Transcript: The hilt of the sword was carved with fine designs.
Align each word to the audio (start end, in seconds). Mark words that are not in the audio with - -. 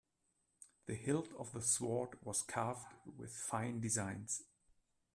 The 0.87 0.95
hilt 0.95 1.31
of 1.37 1.51
the 1.53 1.61
sword 1.61 2.17
was 2.23 2.41
carved 2.41 2.87
with 3.19 3.31
fine 3.37 3.79
designs. 3.81 4.41